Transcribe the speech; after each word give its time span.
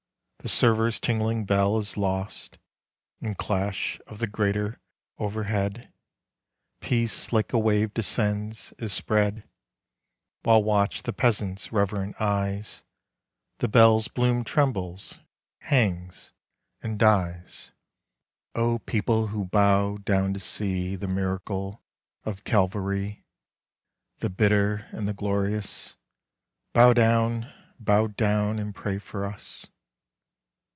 The 0.43 0.49
server's 0.49 0.99
tingling 0.99 1.45
bell 1.45 1.77
is 1.77 1.97
lost 1.97 2.57
In 3.19 3.35
clash 3.35 4.01
of 4.07 4.17
the 4.17 4.25
greater 4.25 4.81
overhead. 5.19 5.93
Peace 6.79 7.31
like 7.31 7.53
a 7.53 7.59
wave 7.59 7.93
descends, 7.93 8.73
is 8.79 8.91
spread, 8.91 9.47
While 10.41 10.63
watch 10.63 11.03
the 11.03 11.13
peasants' 11.13 11.71
reverent 11.71 12.19
eyes.... 12.19 12.83
The 13.59 13.67
bell's 13.67 14.07
boom 14.07 14.43
trembles, 14.43 15.19
hangs, 15.59 16.33
and 16.81 16.97
dies. 16.97 17.69
O 18.55 18.79
people 18.79 19.27
who 19.27 19.45
bow 19.45 19.97
down 19.97 20.33
to 20.33 20.39
see 20.39 20.95
The 20.95 21.07
Miracle 21.07 21.83
of 22.25 22.45
Calvary, 22.45 23.23
The 24.17 24.29
bitter 24.31 24.87
and 24.89 25.07
the 25.07 25.13
glorious, 25.13 25.97
Bow 26.73 26.93
down, 26.93 27.53
bow 27.79 28.07
down 28.07 28.57
and 28.57 28.73
pray 28.73 28.97
for 28.97 29.23
us. 29.25 29.67